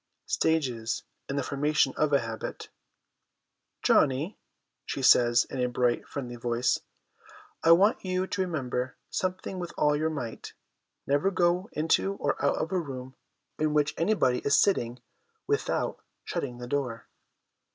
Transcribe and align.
Stages 0.25 1.03
in 1.29 1.35
the 1.35 1.43
Formation 1.43 1.93
of 1.95 2.11
a 2.11 2.21
Habit.' 2.21 2.69
Johnny,' 3.83 4.39
she 4.83 5.03
says, 5.03 5.45
in 5.47 5.61
a 5.61 5.69
bright, 5.69 6.07
friendly 6.07 6.37
voice,' 6.37 6.79
I 7.63 7.73
want 7.73 8.03
you 8.03 8.25
to 8.25 8.41
remember 8.41 8.97
something 9.11 9.59
with 9.59 9.71
all 9.77 9.95
your 9.95 10.09
might: 10.09 10.53
never 11.05 11.29
go 11.29 11.69
into 11.73 12.15
or 12.15 12.43
out 12.43 12.55
of 12.57 12.71
a 12.71 12.79
room 12.79 13.13
in 13.59 13.75
which 13.75 13.93
anybody 13.95 14.39
is 14.39 14.59
sitting 14.59 14.97
without 15.45 16.03
shutting 16.25 16.57
the 16.57 16.65
door.' 16.65 17.05